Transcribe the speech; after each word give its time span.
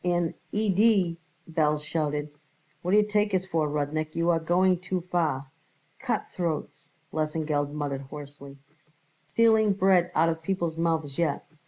"An 0.03 0.33
idee!" 0.51 1.19
Belz 1.47 1.83
shouted. 1.83 2.31
"What 2.81 2.89
d'ye 2.93 3.03
take 3.03 3.35
us 3.35 3.45
for, 3.45 3.69
Rudnik? 3.69 4.15
You 4.15 4.31
are 4.31 4.39
going 4.39 4.79
too 4.79 5.01
far." 5.01 5.51
"Cutthroats!" 5.99 6.89
Lesengeld 7.13 7.71
muttered 7.71 8.01
hoarsely. 8.01 8.57
"Stealing 9.27 9.73
bread 9.73 10.09
out 10.15 10.27
of 10.29 10.41
people's 10.41 10.75
mouths 10.75 11.19
yet. 11.19 11.45